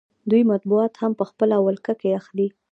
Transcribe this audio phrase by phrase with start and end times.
[0.29, 2.47] دوی مطبوعات هم په خپله ولکه کې اخلي